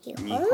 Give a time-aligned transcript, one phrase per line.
[0.00, 0.46] 日本語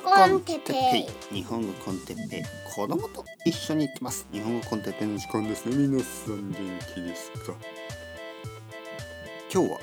[0.00, 1.34] コンテッペイ。
[1.36, 2.42] 日本語コンテッペイ。
[2.74, 3.24] 子供と。
[3.46, 4.26] 一緒に行ってます。
[4.32, 5.66] 日本語コンテッペイの時間です。
[5.66, 6.56] ね皆さん元
[6.94, 7.54] 気ですか？
[9.54, 9.78] 今日は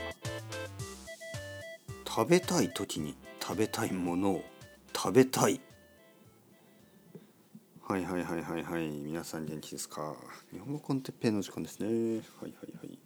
[2.05, 4.43] 食べたい時に食べたいものを
[4.93, 5.61] 食べたい。
[7.87, 8.89] はいはいはいはいはい。
[8.89, 10.13] 皆さん元気ですか？
[10.51, 11.87] 日本語コンテッペイの時間ですね。
[11.87, 11.93] はい
[12.41, 12.99] はいはい。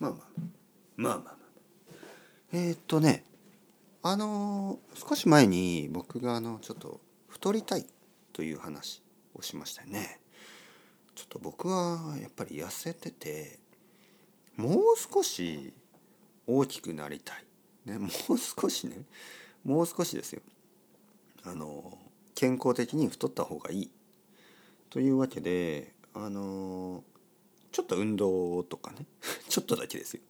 [0.00, 0.20] まあまあ。
[0.96, 1.36] まあまあまあ。
[2.52, 3.24] えー、っとね。
[4.04, 7.86] あの少し前に僕があのちょっと太りたい
[8.32, 9.00] という話
[9.32, 10.18] をしましたよね。
[11.14, 13.60] ちょっと僕はやっぱり痩せてて
[14.56, 15.72] もう少し
[16.48, 17.44] 大きくなりたい、
[17.84, 19.02] ね、もう少しね
[19.64, 20.42] もう少しですよ。
[21.44, 21.96] あの
[22.34, 23.90] 健康的に太った方がいい。
[24.90, 27.04] というわけであの
[27.70, 29.06] ちょっと運動とかね
[29.48, 30.22] ちょっとだけですよ。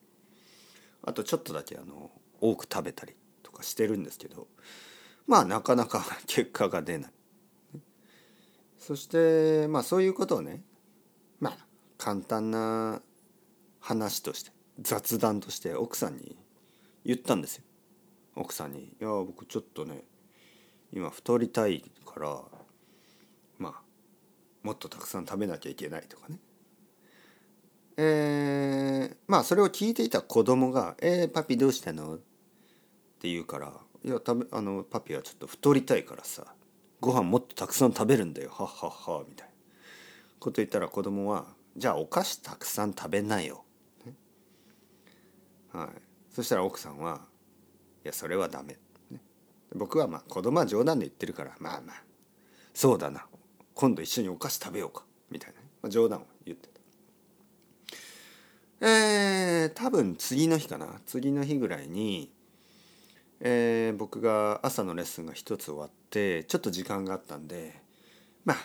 [1.05, 3.15] あとちょっとだけあの多く食べたり
[3.53, 4.49] かしてるんですけど
[5.27, 7.13] まあなかなか 結果が出ない。
[8.79, 10.65] そしてまあそういうことをね
[11.39, 11.67] まあ
[11.99, 13.01] 簡単な
[13.79, 14.51] 話として
[14.81, 16.37] 雑談として奥さんに
[17.05, 17.65] 言ったんですよ。
[18.35, 20.05] 奥さんに「いや僕ちょっとね
[20.93, 22.43] 今太りたいから
[23.59, 23.83] まあ
[24.63, 26.41] もっとたくさん食べなきゃいけない」とかね。
[27.97, 32.19] えー、まあそれを聞いていた子供が「えー、パピどうしたの?」
[33.23, 33.73] って言うから
[34.05, 36.55] 「いや食べあのパピはちょっと太りたいからさ。
[37.01, 38.51] ご飯もっとたくさん食べるんだよ。
[38.51, 39.53] はっはっは」みたいな。
[40.39, 43.65] こと言ったら子供は「じゃあお菓子たくさん食べなよ」
[44.05, 44.15] ね、
[45.73, 45.89] はい、
[46.33, 47.29] そしたら奥さんは
[48.05, 48.77] 「いやそれはダメ」
[49.11, 49.21] ね、
[49.75, 52.03] 僕はまあ子供は冗談で言ってるからまあまあ
[52.75, 53.27] そうだな。
[53.75, 55.05] 今度一緒にお菓子食べようか。
[55.31, 56.81] みたいな、まあ、冗談を言ってた。
[58.87, 61.01] えー、多分次の日かな。
[61.07, 62.33] 次の日ぐらいに
[63.45, 67.75] えー、僕が朝のレッスンが一つ終わってちょっと時間があったんで
[68.45, 68.57] まあ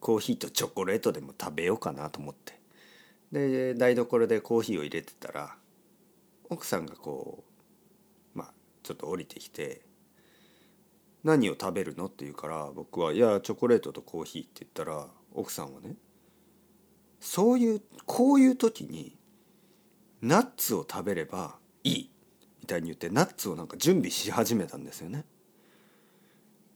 [0.00, 2.58] コーヒーとチョコレートでも食べようかなと思って
[3.30, 5.54] で台所でコーヒーを入れてたら
[6.50, 7.44] 奥さんがこ
[8.34, 8.52] うまあ
[8.82, 9.82] ちょっと降りてきて
[11.22, 15.94] 「何を食べるの?」って言うから僕は「いやチョコレートとコーヒー」って言ったら奥さんはね
[17.20, 19.16] そういうこういう時に
[20.20, 22.10] ナッツを食べればいい
[22.66, 25.24] みたいに言ってナッツをなんか準備し始めたんですよね。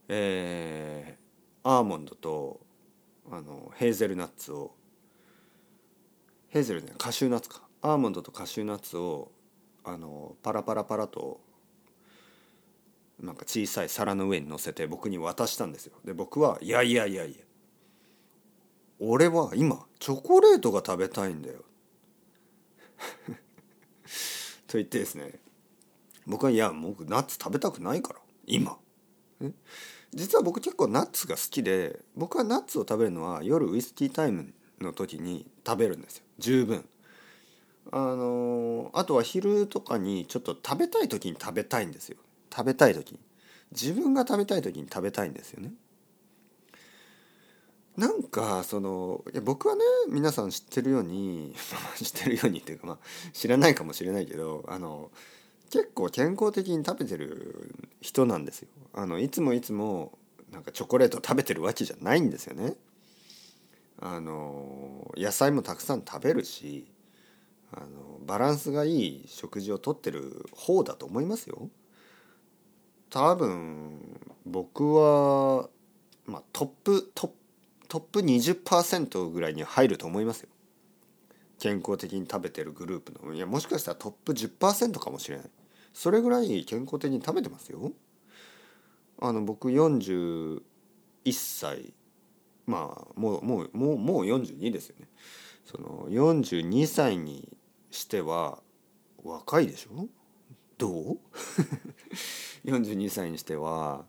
[0.06, 2.60] えー、アーモンドと
[3.28, 4.72] あのヘーゼルナッツを
[6.48, 9.32] ヘーゼルねカシューナッツかアーモンドとカシューナッツを
[9.82, 11.40] あのパラパラパラと
[13.20, 15.94] なんか小さい皿の上に乗せて僕に渡したんですよ。
[16.04, 17.44] で僕は「いやいやいやいや
[19.00, 21.64] 俺は今チョコレートが食べたいんだよ」
[24.68, 25.40] と言ってですね
[26.26, 28.20] 僕はいや僕ナッツ食べたくないから。
[28.47, 28.78] 今。
[30.12, 36.25] 実は僕結構ナッツが好きで僕はナッツを食べるのは夜ウイスキータイムの時に食べるんですよ。
[36.38, 36.84] 十分。
[37.92, 42.16] あのあとは昼とかにちょっと食べたい時に食べたいんですよ。
[42.54, 43.20] 食べたい時に。
[43.72, 45.72] 自分が食べたい時に食べたいんですよね。
[47.97, 51.54] なんかそのいや僕はね皆さん知ってるように
[52.03, 52.98] 知ってるようにっていうかまあ
[53.32, 55.10] 知らないかもしれないけどあの
[55.70, 58.69] 結構健康的に食べてる人なんですよ。
[58.92, 60.19] あのいつもいつも
[60.50, 62.75] なんかチョコレート食べてるわけじゃないんですよね。
[64.00, 66.91] あの野菜もたくさん食べるし
[67.72, 71.69] あのバランスがいい食事をとってる方だと思いますよ。
[73.10, 75.69] 多分僕は、
[76.26, 77.34] まあ、トップトップ
[77.88, 80.48] トップ20%ぐらいに入ると思いますよ。
[81.59, 85.47] 健康的に食べてるグループのいやもしかしたらトップ10%かもしれない
[85.92, 87.92] それぐらい健康的に食べてますよ。
[89.20, 90.60] あの僕41
[91.32, 91.92] 歳。
[92.66, 95.08] まあもうもうもうもう42ですよね。
[95.64, 97.56] その42歳に
[97.90, 98.62] しては
[99.24, 100.06] 若いでしょ？
[100.78, 101.18] どう
[102.65, 104.04] ?42 歳にしては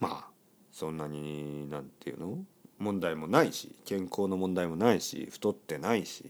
[0.00, 0.30] まあ
[0.72, 2.38] そんなになんていうの？
[2.78, 6.24] 問題もないし健康の問題もないし太ってないし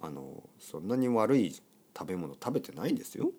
[0.00, 1.52] あのそんなに悪い
[1.96, 3.32] 食べ物食べてないんですよ。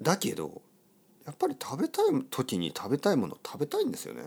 [0.00, 0.62] だけど
[1.24, 4.22] やっぱり食べたい時に食べたいもの食べたいんですよね。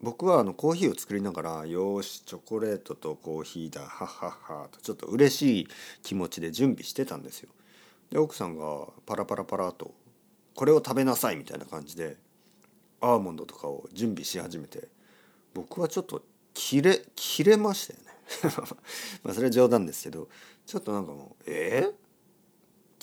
[0.00, 4.30] 僕はあのコーヒーを作りながら「よしチョコレートとコーヒーだはっはっ
[4.62, 5.68] は」とちょっと嬉しい
[6.02, 7.48] 気持ちで準備してたんですよ。
[8.10, 9.94] で奥さんがパラパラパラと
[10.54, 12.16] 「これを食べなさい」みたいな感じで
[13.00, 14.88] アーモンドとかを準備し始めて
[15.54, 16.22] 僕はちょっと
[16.52, 18.06] 切れ切れましたよね。
[19.22, 20.28] まあそれは冗談ですけど
[20.66, 21.94] ちょっとなんかもう「えー、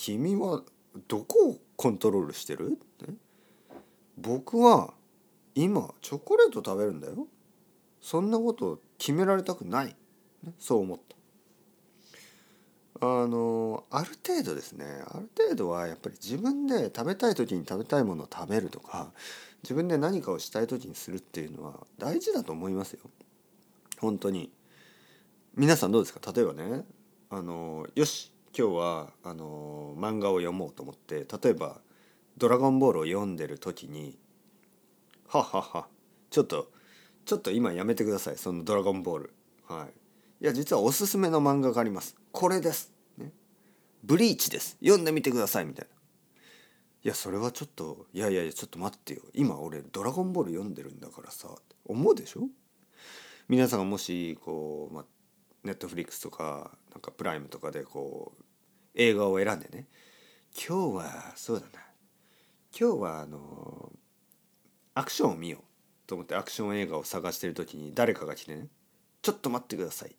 [0.02, 0.64] 君は
[1.10, 2.80] どこをコントロールしてる？
[4.18, 4.94] 僕は
[5.56, 7.28] 今チョコレート食べるんだよ。
[8.00, 9.98] そんなこと決められたくない。
[10.58, 11.00] そう思っ
[13.00, 13.06] た。
[13.22, 14.86] あのある程度ですね。
[15.06, 19.12] ある程度はやっぱり自分で食べたい時に食べたいものを食べるとか
[19.64, 23.02] 自分で何かをしたい時にするっていうのは大事だと思いますよ。
[24.00, 24.50] 本当に。
[25.56, 26.22] 皆さんどうですか？
[26.34, 26.86] 例えばね
[27.30, 28.32] あのよし。
[28.58, 31.82] 今日はあの漫画を読もうと思って例えば
[32.38, 34.18] 「ドラゴンボール」を読んでる時に
[35.28, 35.88] 「ははは
[36.30, 36.72] ちょっと
[37.26, 39.34] ちょっと今やめてくださいその「ドラゴンボール」
[39.68, 39.94] はい。
[40.44, 42.16] いや実はおすすめの漫画があります。
[42.32, 43.34] これです、ね、
[44.04, 44.78] ブリーチです。
[44.80, 45.94] 読んでみてくださいみたいな。
[47.04, 49.22] いやそれはちょっといやいやいやちょっと待ってよ。
[49.34, 51.54] 今俺「ドラゴンボール」読んでるんだからさ
[51.86, 52.48] 思うでしょ？
[53.48, 55.06] 皆さんがもしこう、まあ、
[55.64, 58.44] ネットフリックスとかなんかプライムとかでこう
[58.96, 59.88] 映画を選んでね。
[60.54, 61.84] 今日はそうだな。
[62.78, 63.92] 今日はあの
[64.94, 65.62] アクションを見よう
[66.08, 68.68] と思ってアクション映画を探してる時に誰かが来てね
[69.22, 70.16] 「ちょっと待ってください」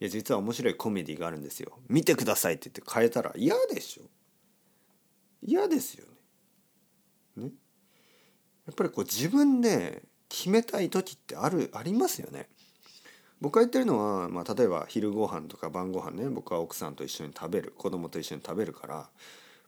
[0.00, 1.78] いや実は面白いコメディがあるんですよ。
[1.88, 4.04] 見てくださいって言って変えたら嫌でしょ。
[5.42, 6.06] 嫌ですよ
[7.36, 7.44] ね。
[7.44, 7.52] ね。
[8.66, 12.48] やっぱりこう自分で決めたい時ってあるありますよね。
[13.40, 19.08] 僕が言ってるのは、まあ、例えば昼ご飯とか晩ご飯ね僕は奥さんと一緒に食べる子供と一緒に食べるから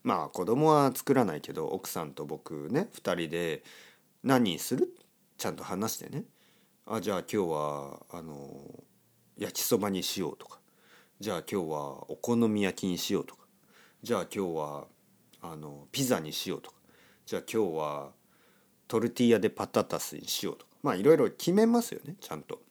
[0.03, 3.63] まあ子供は作らないけど奥さんと僕ね2人で
[4.23, 4.89] 何する？
[5.37, 6.23] ちゃんと話してね。
[6.85, 8.83] あじゃあ今日はあの
[9.37, 10.59] 焼きそばにしようとか。
[11.19, 13.43] じゃあ今日はお好み焼きにしようとか。
[14.01, 14.85] じゃあ今日は
[15.41, 16.77] あのピザにしようとか。
[17.25, 18.11] じゃあ今日は
[18.87, 20.71] トルティーヤでパタタスにしようとか。
[20.83, 22.61] まあいろいろ決めますよねちゃんと。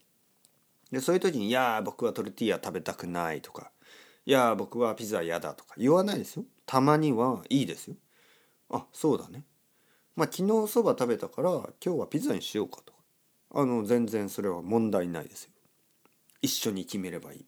[0.92, 3.72] でそういう時に「いや僕はトルティーヤ食べたくない」とか
[4.26, 6.44] 「いや僕はピザ嫌だ」とか言わないですよ。
[6.66, 7.96] たまにはいいですよ。
[8.70, 9.44] あそうだね。
[10.14, 12.98] まあ昨日そば食べたから今日はピザにしようかとか。
[13.54, 15.50] あの全然それは問題ないですよ。
[16.40, 17.46] 一緒に決めればいい。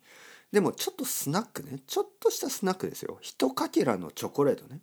[0.53, 1.83] でもちょっとスナックね。
[1.87, 3.19] ちょっとしたスナックですよ。
[3.21, 4.81] 一かけらのチョコレートね。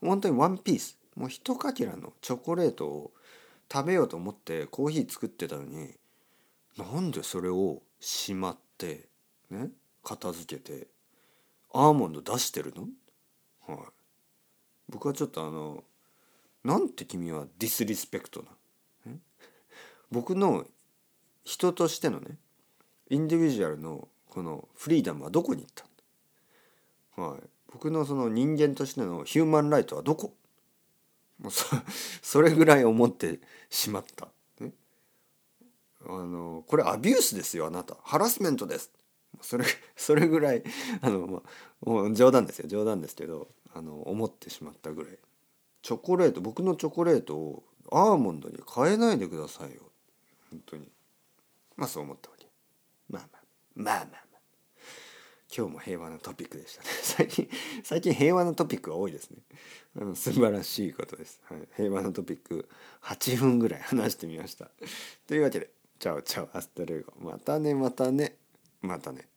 [0.00, 0.98] 本当にワンピース。
[1.16, 3.12] もう一かけらのチョコレートを
[3.72, 5.94] 食べようと思ってコーヒー作ってたのに
[6.76, 9.08] なんでそれをしまって
[9.50, 9.70] ね
[10.04, 10.86] 片付けて
[11.74, 12.86] アーモンド出してるの？
[13.66, 13.86] はい。
[14.88, 15.82] 僕はちょっとあの
[16.62, 18.44] なんて君はディスリスペクト
[19.04, 19.12] な？
[20.12, 20.64] 僕の
[21.42, 22.38] 人としてのね
[23.10, 25.72] インディビジュアルのこのフリーダムはどこに行っ
[27.16, 27.40] たはい。
[27.72, 30.32] 僕のその人間としてのヒューマンライトはどこ？
[31.40, 31.66] もうそ
[32.22, 34.28] それぐらい思ってしまった。
[36.08, 37.96] あのこれアビュースですよあなた。
[38.02, 38.90] ハラスメントです。
[39.40, 39.64] それ
[39.96, 40.62] それぐらい
[41.02, 41.42] あの、ま、
[41.82, 42.68] もう冗談ですよ。
[42.68, 45.18] 冗談ですけどあの思ってしまったぐらい。
[45.82, 49.82] チョコレート僕のチョコレートをアーモンドに変えないでくださいよ。
[50.50, 50.88] 本当に。
[51.76, 52.46] まあそう思ったわけ。
[53.08, 53.42] まあまあ
[53.74, 54.26] まあまあまあ。
[55.56, 56.88] 今日も平和なトピックでしたね。
[57.02, 57.48] 最近
[57.84, 59.38] 最近平和なトピックが多いですね。
[59.98, 62.68] あの素晴らしいことです、はい、平和なトピック
[63.02, 64.70] 8分ぐらい話してみました。
[65.26, 67.30] というわけで ciao ciao hasta luego。
[67.30, 68.36] またねまたね。
[68.82, 69.28] またね。